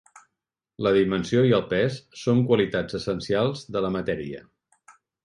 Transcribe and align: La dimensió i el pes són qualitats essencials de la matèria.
La 0.85 0.93
dimensió 0.95 1.43
i 1.49 1.53
el 1.57 1.61
pes 1.73 1.99
són 2.23 2.41
qualitats 2.47 2.97
essencials 3.01 3.63
de 3.77 3.85
la 3.87 3.93
matèria. 4.01 4.41